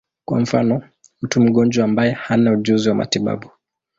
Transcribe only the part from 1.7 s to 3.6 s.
ambaye hana ujuzi wa matibabu.